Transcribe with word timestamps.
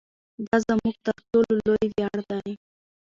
دا 0.45 0.55
زموږ 0.67 0.95
تر 1.05 1.15
ټولو 1.29 1.53
لوی 1.67 1.85
ویاړ 1.95 2.17
دی. 2.29 2.53